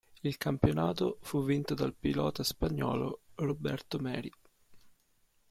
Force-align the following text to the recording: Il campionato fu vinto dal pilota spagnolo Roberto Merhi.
Il 0.21 0.37
campionato 0.39 1.19
fu 1.21 1.43
vinto 1.45 1.75
dal 1.75 1.93
pilota 1.93 2.41
spagnolo 2.41 3.21
Roberto 3.35 3.99
Merhi. 3.99 4.31